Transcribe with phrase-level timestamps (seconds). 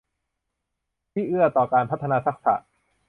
[1.11, 2.55] ที่เอื้อต่อการพัฒนาทักษะ